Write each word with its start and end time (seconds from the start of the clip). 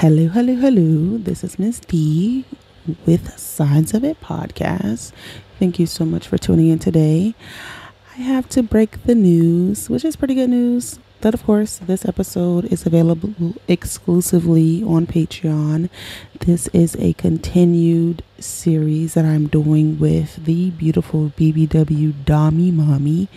Hello, 0.00 0.28
hello, 0.28 0.54
hello. 0.54 1.18
This 1.18 1.44
is 1.44 1.58
Miss 1.58 1.78
Dee 1.78 2.46
with 3.04 3.38
Sides 3.38 3.92
of 3.92 4.02
It 4.02 4.18
podcast. 4.22 5.12
Thank 5.58 5.78
you 5.78 5.84
so 5.84 6.06
much 6.06 6.26
for 6.26 6.38
tuning 6.38 6.68
in 6.68 6.78
today. 6.78 7.34
I 8.16 8.22
have 8.22 8.48
to 8.48 8.62
break 8.62 9.04
the 9.04 9.14
news, 9.14 9.90
which 9.90 10.06
is 10.06 10.16
pretty 10.16 10.34
good 10.36 10.48
news. 10.48 10.98
That, 11.20 11.34
of 11.34 11.44
course, 11.44 11.80
this 11.80 12.06
episode 12.06 12.64
is 12.72 12.86
available 12.86 13.56
exclusively 13.68 14.82
on 14.84 15.06
Patreon. 15.06 15.90
This 16.38 16.68
is 16.68 16.96
a 16.96 17.12
continued 17.12 18.22
series 18.38 19.12
that 19.12 19.26
I'm 19.26 19.48
doing 19.48 19.98
with 19.98 20.46
the 20.46 20.70
beautiful 20.70 21.30
BBW 21.36 22.24
Domie 22.24 22.72
Mami. 22.72 23.28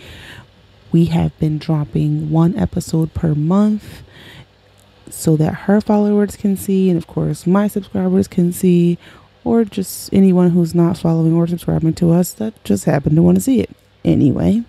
We 0.92 1.06
have 1.06 1.38
been 1.38 1.58
dropping 1.58 2.30
one 2.30 2.56
episode 2.56 3.12
per 3.12 3.34
month 3.34 4.03
so 5.14 5.36
that 5.36 5.54
her 5.54 5.80
followers 5.80 6.36
can 6.36 6.56
see, 6.56 6.90
and 6.90 6.98
of 6.98 7.06
course, 7.06 7.46
my 7.46 7.68
subscribers 7.68 8.28
can 8.28 8.52
see, 8.52 8.98
or 9.44 9.64
just 9.64 10.12
anyone 10.12 10.50
who's 10.50 10.74
not 10.74 10.98
following 10.98 11.34
or 11.34 11.46
subscribing 11.46 11.94
to 11.94 12.12
us 12.12 12.32
that 12.34 12.62
just 12.64 12.84
happen 12.84 13.14
to 13.14 13.22
want 13.22 13.36
to 13.36 13.42
see 13.42 13.60
it. 13.60 13.70
Anyway, 14.04 14.62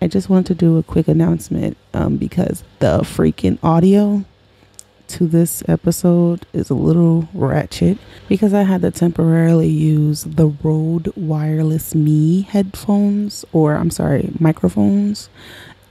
I 0.00 0.08
just 0.08 0.28
wanted 0.28 0.46
to 0.46 0.54
do 0.54 0.78
a 0.78 0.82
quick 0.82 1.08
announcement 1.08 1.76
um, 1.94 2.16
because 2.16 2.62
the 2.80 3.00
freaking 3.00 3.58
audio 3.62 4.24
to 5.08 5.26
this 5.26 5.62
episode 5.68 6.46
is 6.52 6.68
a 6.68 6.74
little 6.74 7.28
ratchet 7.32 7.98
because 8.28 8.52
I 8.52 8.62
had 8.62 8.82
to 8.82 8.90
temporarily 8.90 9.68
use 9.68 10.24
the 10.24 10.48
Rode 10.48 11.12
Wireless 11.16 11.94
Me 11.94 12.42
headphones, 12.42 13.44
or 13.52 13.76
I'm 13.76 13.90
sorry, 13.90 14.30
microphones 14.38 15.28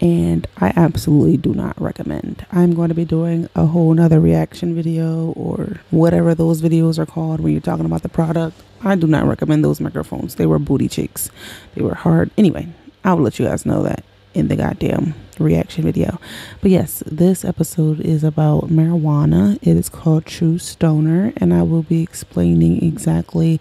and 0.02 0.48
I 0.58 0.74
absolutely 0.76 1.38
do 1.38 1.54
not 1.54 1.80
recommend. 1.82 2.46
I'm 2.52 2.74
going 2.76 2.90
to 2.90 2.96
be 2.96 3.06
doing 3.06 3.50
a 3.56 3.66
whole 3.66 3.94
nother 3.94 4.20
reaction 4.20 4.76
video 4.76 5.32
or 5.32 5.80
whatever 5.92 6.36
those 6.36 6.62
videos 6.62 7.00
are 7.00 7.06
called 7.06 7.40
when 7.40 7.54
you're 7.54 7.62
talking 7.62 7.86
about 7.86 8.04
the 8.04 8.10
product. 8.10 8.62
I 8.82 8.96
do 8.96 9.08
not 9.08 9.26
recommend 9.26 9.64
those 9.64 9.80
microphones. 9.80 10.36
They 10.36 10.46
were 10.46 10.60
booty 10.60 10.90
cheeks. 10.90 11.30
They 11.76 11.82
were 11.82 11.96
hard. 11.96 12.30
Anyway, 12.38 12.68
I 13.04 13.14
will 13.14 13.24
let 13.24 13.40
you 13.40 13.46
guys 13.46 13.66
know 13.66 13.84
that 13.84 14.04
in 14.36 14.50
the 14.50 14.56
goddamn 14.56 15.16
reaction 15.40 15.84
video. 15.84 16.20
But 16.62 16.72
yes, 16.72 17.04
this 17.06 17.44
episode 17.44 18.00
is 18.00 18.24
about 18.24 18.66
marijuana. 18.66 19.58
It 19.62 19.76
is 19.78 19.90
called 19.90 20.26
True 20.26 20.58
Stoner, 20.58 21.34
and 21.38 21.54
I 21.54 21.62
will 21.64 21.84
be 21.84 22.04
explaining 22.04 22.84
exactly 22.84 23.60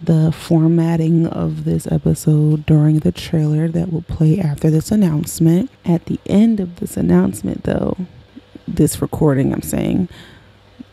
the 0.00 0.32
formatting 0.32 1.26
of 1.26 1.64
this 1.64 1.86
episode 1.90 2.66
during 2.66 2.98
the 2.98 3.12
trailer 3.12 3.68
that 3.68 3.92
will 3.92 4.02
play 4.02 4.40
after 4.40 4.70
this 4.70 4.90
announcement. 4.90 5.70
At 5.84 6.06
the 6.06 6.20
end 6.26 6.60
of 6.60 6.76
this 6.76 6.96
announcement, 6.96 7.62
though, 7.64 7.96
this 8.68 9.00
recording, 9.00 9.52
I'm 9.52 9.62
saying, 9.62 10.08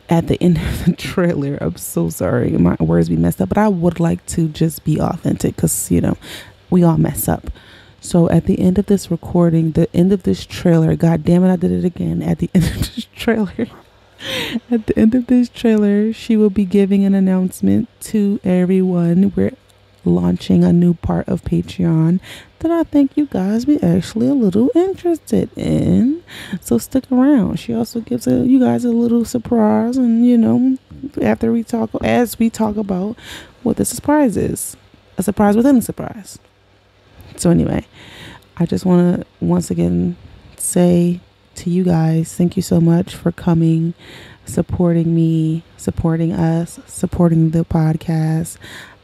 at 0.10 0.28
the 0.28 0.42
end 0.42 0.58
of 0.62 0.86
the 0.86 0.94
trailer, 0.94 1.58
I'm 1.60 1.78
so 1.78 2.10
sorry, 2.10 2.52
my 2.52 2.78
words 2.80 3.10
be 3.10 3.16
messed 3.16 3.42
up, 3.42 3.50
but 3.50 3.58
I 3.58 3.68
would 3.68 4.00
like 4.00 4.26
to 4.28 4.48
just 4.48 4.84
be 4.84 5.00
authentic 5.02 5.56
because, 5.56 5.92
you 5.92 6.02
know, 6.02 6.18
we 6.70 6.84
all 6.84 6.98
mess 6.98 7.28
up. 7.28 7.50
So 8.04 8.30
at 8.30 8.48
the 8.48 8.60
end 8.60 8.78
of 8.78 8.88
this 8.88 9.10
recording, 9.10 9.72
the 9.72 9.88
end 9.96 10.12
of 10.12 10.24
this 10.24 10.46
trailer, 10.46 10.94
god 10.98 11.24
damn 11.24 11.46
it, 11.46 11.54
I 11.54 11.56
did 11.56 11.72
it 11.72 11.86
again. 11.86 12.22
At 12.22 12.40
the 12.40 12.50
end 12.54 12.66
of 12.66 12.96
this 12.96 13.08
trailer, 13.16 13.68
at 14.70 14.88
the 14.88 15.00
end 15.00 15.16
of 15.16 15.28
this 15.28 15.48
trailer, 15.48 16.12
she 16.12 16.36
will 16.36 16.50
be 16.50 16.66
giving 16.66 17.06
an 17.06 17.16
announcement 17.16 17.88
to 18.02 18.42
everyone. 18.44 19.32
We're 19.38 19.54
launching 20.04 20.66
a 20.66 20.74
new 20.74 20.96
part 20.96 21.30
of 21.30 21.44
Patreon 21.44 22.20
that 22.60 22.72
I 22.72 22.84
think 22.84 23.16
you 23.16 23.26
guys 23.26 23.64
be 23.64 23.82
actually 23.82 24.28
a 24.28 24.34
little 24.34 24.70
interested 24.76 25.50
in. 25.58 26.24
So 26.60 26.78
stick 26.80 27.10
around. 27.10 27.58
She 27.58 27.74
also 27.74 28.02
gives 28.02 28.28
a, 28.28 28.46
you 28.46 28.60
guys 28.60 28.84
a 28.84 28.92
little 28.92 29.24
surprise, 29.24 29.96
and 29.96 30.28
you 30.28 30.38
know, 30.38 30.78
after 31.22 31.54
we 31.54 31.64
talk, 31.64 31.90
as 32.04 32.38
we 32.38 32.50
talk 32.50 32.76
about 32.76 33.16
what 33.64 33.78
the 33.78 33.86
surprise 33.86 34.36
is, 34.36 34.76
a 35.18 35.24
surprise 35.24 35.56
within 35.56 35.78
a 35.78 35.82
surprise. 35.82 36.38
So, 37.40 37.50
anyway, 37.50 37.86
I 38.58 38.66
just 38.66 38.86
want 38.86 39.22
to 39.22 39.28
once 39.40 39.72
again 39.72 40.16
say 40.58 41.20
to 41.56 41.70
you 41.70 41.84
guys, 41.84 42.34
thank 42.34 42.56
you 42.56 42.62
so 42.62 42.80
much 42.80 43.16
for 43.16 43.32
coming, 43.32 43.94
supporting 44.46 45.14
me, 45.14 45.64
supporting 45.78 46.34
us, 46.34 46.80
supporting 46.86 47.52
the 47.52 47.66
podcast. 47.66 48.58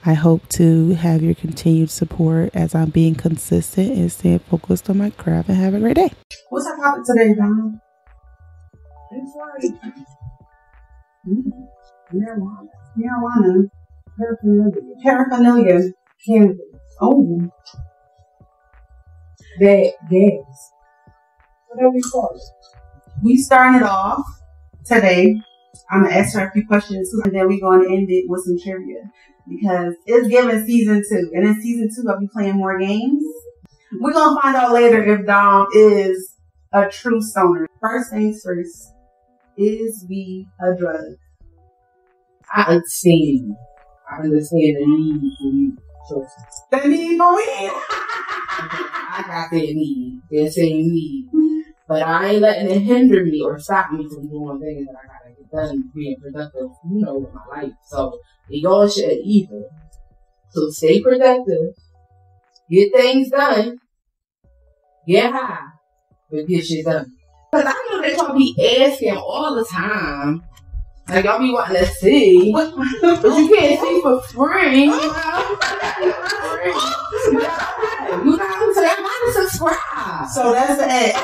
I 0.06 0.13
hope 0.13 0.47
to 0.50 0.91
have 0.91 1.22
your 1.22 1.35
continued 1.35 1.89
support 1.89 2.51
as 2.53 2.73
I'm 2.73 2.89
being 2.89 3.16
consistent 3.16 3.91
and 3.91 4.12
staying 4.12 4.39
focused 4.39 4.89
on 4.89 4.97
my 4.97 5.09
craft 5.09 5.50
and 5.50 5.57
have 5.57 5.73
a 5.73 5.79
great 5.79 5.95
day. 5.95 6.12
What's 6.50 6.68
our 6.68 6.78
topic 6.78 7.03
today, 7.06 7.35
Dom? 7.35 7.81
It's 9.12 9.31
like 9.35 9.73
mm-hmm. 11.28 11.50
marijuana. 12.16 12.68
Marijuana. 12.97 13.69
Paraphernalia. 14.18 14.81
Paraphernalia. 15.03 15.91
Cannabis. 16.25 16.57
Oh 17.01 17.51
that 19.59 19.93
gas. 20.09 20.71
Whatever 21.67 21.95
you 21.95 22.03
call 22.03 22.31
it. 22.35 22.77
We 23.23 23.37
started 23.37 23.83
off 23.83 24.25
today. 24.85 25.41
I'm 25.91 26.03
gonna 26.03 26.15
ask 26.15 26.35
her 26.35 26.47
a 26.47 26.51
few 26.51 26.65
questions 26.65 27.13
and 27.13 27.33
then 27.33 27.47
we're 27.47 27.59
gonna 27.59 27.91
end 27.91 28.09
it 28.09 28.25
with 28.27 28.43
some 28.43 28.57
trivia 28.59 29.03
because 29.47 29.95
it's 30.05 30.27
given 30.27 30.65
season 30.65 31.03
two, 31.09 31.31
and 31.33 31.45
in 31.45 31.61
season 31.61 31.89
two 31.95 32.09
I'll 32.09 32.19
be 32.19 32.27
playing 32.31 32.55
more 32.55 32.77
games. 32.79 33.23
We're 33.99 34.13
gonna 34.13 34.39
find 34.39 34.55
out 34.55 34.73
later 34.73 35.03
if 35.03 35.25
Dom 35.25 35.67
is 35.73 36.35
a 36.71 36.87
true 36.89 37.21
stoner. 37.21 37.67
First 37.81 38.11
things 38.11 38.41
first, 38.43 38.93
is 39.57 40.05
we 40.07 40.47
a 40.61 40.75
drug? 40.75 41.15
I 42.53 42.63
understand. 42.63 43.55
I 44.09 44.21
understand 44.21 44.77
the 44.77 44.85
need 44.85 45.31
for 45.37 45.47
you. 45.47 45.77
The 46.71 46.87
need 46.87 47.17
for 47.17 47.35
weed. 47.35 47.71
I 49.11 49.23
got 49.27 49.51
that 49.51 49.53
need, 49.53 50.21
that 50.31 50.51
same 50.51 50.91
need. 50.91 51.29
But 51.87 52.03
I 52.03 52.29
ain't 52.29 52.41
letting 52.41 52.69
it 52.69 52.79
hinder 52.81 53.23
me 53.25 53.41
or 53.41 53.59
stop 53.59 53.91
me 53.91 54.07
from 54.07 54.29
doing 54.29 54.59
things 54.59 54.87
that 54.87 54.95
I 54.95 55.07
gotta 55.07 55.35
get 55.35 55.51
done, 55.51 55.91
being 55.95 56.17
productive, 56.21 56.69
you 56.89 57.01
know, 57.01 57.17
with 57.17 57.33
my 57.33 57.61
life. 57.61 57.73
So 57.87 58.19
they 58.49 58.63
all 58.67 58.87
share 58.87 59.15
either. 59.23 59.63
So 60.51 60.69
stay 60.69 61.01
productive, 61.01 61.75
get 62.69 62.91
things 62.93 63.29
done, 63.29 63.77
get 65.07 65.31
high, 65.31 65.65
but 66.31 66.47
get 66.47 66.65
shit 66.65 66.85
done. 66.85 67.11
Cause 67.51 67.65
I 67.65 67.87
know 67.89 68.01
they 68.01 68.15
gonna 68.15 68.35
be 68.35 68.83
asking 68.83 69.17
all 69.17 69.55
the 69.55 69.65
time. 69.65 70.43
Like 71.09 71.25
y'all 71.25 71.39
be 71.39 71.51
wanting 71.51 71.77
to 71.77 71.85
see, 71.85 72.51
but 72.51 72.73
you 72.73 73.55
can't 73.55 73.79
see 73.81 74.01
for 74.01 74.21
free. 74.21 74.89
You 77.29 77.41
know? 78.35 79.31
subscribe. 79.31 80.27
So 80.27 80.51
that's 80.53 80.77
the 80.77 80.85
ad. 80.89 81.15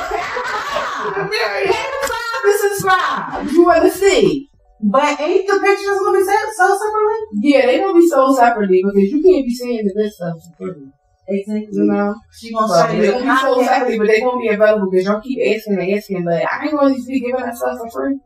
Hit 1.65 1.75
subscribe 2.03 2.45
and 2.45 2.59
subscribe. 2.59 3.47
You 3.51 3.65
want 3.65 3.83
to 3.83 3.91
see. 3.91 4.49
But 4.81 5.19
ain't 5.19 5.47
the 5.47 5.59
pictures 5.59 5.99
gonna 5.99 6.17
be 6.17 6.23
sold 6.23 6.79
separately? 6.79 7.19
Yeah, 7.41 7.65
they 7.65 7.79
gonna 7.79 7.99
be 7.99 8.07
sold 8.07 8.37
separately 8.37 8.83
because 8.83 8.97
you 8.99 9.21
can't 9.23 9.45
be 9.45 9.53
seeing 9.55 9.85
the 9.85 9.93
good 9.93 10.11
stuff 10.11 10.35
for 10.57 10.73
free. 10.73 10.87
Exactly. 11.27 11.67
You 11.71 11.83
know, 11.85 12.13
she 12.37 12.51
gonna 12.53 12.67
so 12.67 12.87
they 12.87 13.07
gonna 13.11 13.23
be 13.23 13.41
sold 13.41 13.65
separately, 13.65 13.97
but 13.97 14.07
they 14.07 14.19
gonna 14.19 14.39
be 14.41 14.49
available 14.49 14.91
because 14.91 15.05
y'all 15.05 15.21
keep 15.21 15.39
asking 15.55 15.79
and 15.79 15.91
asking. 15.93 16.23
But 16.25 16.43
I 16.45 16.65
ain't 16.65 16.73
gonna 16.73 16.93
be 16.93 17.19
giving 17.19 17.41
that 17.41 17.55
stuff 17.57 17.77
for 17.79 17.89
free. 17.89 18.19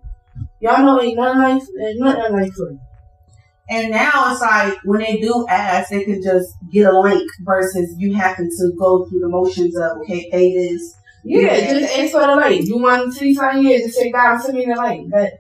Y'all 0.62 0.84
know 0.84 1.02
ain't 1.02 1.18
nothing 1.18 1.42
like 1.42 1.64
nothing 1.98 2.34
like 2.34 2.54
free. 2.54 2.78
And 3.70 3.92
now 3.92 4.32
it's 4.32 4.42
like 4.42 4.78
when 4.84 5.00
they 5.00 5.18
do 5.18 5.46
ask, 5.48 5.90
they 5.90 6.04
can 6.04 6.22
just 6.24 6.56
get 6.72 6.92
a 6.92 7.00
link 7.00 7.30
versus 7.42 7.94
you 7.98 8.14
having 8.16 8.50
to 8.50 8.72
go 8.78 9.06
through 9.06 9.20
the 9.20 9.30
motions 9.30 9.78
of 9.78 9.98
okay, 10.00 10.30
pay 10.32 10.54
this. 10.54 10.96
Yeah, 11.24 11.60
just 11.60 11.98
ask 11.98 12.12
for 12.12 12.22
the 12.22 12.36
link. 12.36 12.68
You 12.68 12.80
want 12.80 13.14
to 13.14 13.20
see 13.20 13.36
something 13.36 13.64
here, 13.64 13.80
just 13.80 13.96
say 13.96 14.12
God 14.12 14.42
send 14.42 14.58
me 14.58 14.66
the 14.66 14.82
link. 14.82 15.12
But 15.12 15.34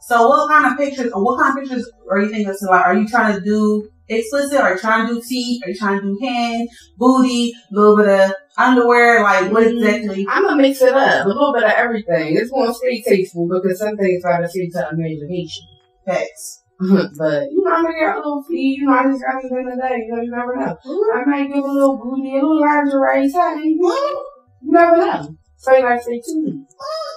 so 0.00 0.28
what 0.28 0.48
kind 0.48 0.72
of 0.72 0.78
pictures 0.78 1.12
or 1.12 1.24
what 1.24 1.40
kind 1.40 1.56
of 1.56 1.62
pictures 1.62 1.88
are 2.10 2.20
you 2.20 2.28
thinking 2.28 2.48
of 2.48 2.56
like 2.62 2.86
are 2.86 2.96
you 2.96 3.06
trying 3.06 3.34
to 3.34 3.40
do 3.40 3.88
explicit? 4.08 4.60
Are 4.60 4.72
you 4.72 4.78
trying 4.78 5.06
to 5.06 5.14
do 5.14 5.22
teeth? 5.26 5.62
Are 5.64 5.70
you 5.70 5.76
trying 5.76 6.00
to 6.00 6.06
do 6.06 6.18
hand, 6.20 6.68
booty, 6.98 7.52
a 7.70 7.74
little 7.74 7.96
bit 7.96 8.08
of 8.08 8.32
underwear? 8.56 9.22
Like 9.22 9.50
what 9.52 9.64
mm, 9.64 9.78
exactly? 9.78 10.26
I'm 10.28 10.44
gonna 10.44 10.62
mix 10.62 10.80
it 10.82 10.94
up, 10.94 11.24
a 11.24 11.28
little 11.28 11.52
bit 11.52 11.64
of 11.64 11.72
everything. 11.72 12.36
It's 12.36 12.50
gonna 12.50 12.74
stay 12.74 13.02
tasteful 13.02 13.48
because 13.48 13.78
some 13.78 13.96
things 13.96 14.22
gotta 14.22 14.48
stay 14.48 14.68
to 14.68 14.88
imagination. 14.92 15.66
Facts. 16.06 16.62
but 16.80 17.50
you 17.50 17.62
know, 17.62 17.72
I'm 17.72 17.84
gonna 17.84 17.94
get 17.98 18.14
a 18.14 18.18
little 18.18 18.42
feed. 18.42 18.80
You 18.80 18.86
know, 18.86 18.92
I 18.92 19.04
just 19.04 19.22
got 19.22 19.40
to 19.40 19.48
spend 19.48 19.68
the 19.70 19.80
day. 19.80 19.96
You 20.02 20.16
know, 20.16 20.22
you 20.22 20.30
never 20.30 20.56
know. 20.56 20.76
Mm-hmm. 20.84 21.18
I 21.18 21.24
might 21.30 21.54
give 21.54 21.64
a 21.64 21.68
little 21.68 21.96
booty, 21.96 22.32
a 22.32 22.34
little 22.34 22.60
lingerie, 22.60 23.28
something. 23.28 23.78
Mm-hmm. 23.78 24.66
You 24.66 24.72
never 24.72 24.96
know. 24.96 25.36
So 25.58 25.76
you 25.76 25.84
like 25.84 26.02
stay 26.02 26.20
tuned. 26.20 26.66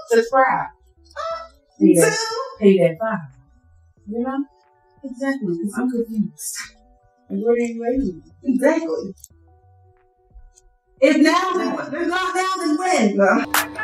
Subscribe. 0.10 0.68
Pay 1.80 1.94
that, 1.96 2.18
pay 2.60 2.78
that 2.78 2.98
five. 3.00 3.20
You 4.08 4.22
know? 4.22 4.46
Exactly. 5.04 5.58
Because 5.58 5.80
I'm 5.80 5.90
confused. 5.90 6.58
And 7.30 7.44
where 7.44 7.54
are 7.54 7.58
you 7.58 7.82
waiting? 7.82 8.22
Exactly. 8.44 9.14
If 11.02 11.18
now, 11.18 11.52
then, 11.54 11.74
if 11.74 12.08
not 12.08 12.36
now, 12.36 12.54
then 12.58 12.78
when? 12.78 13.75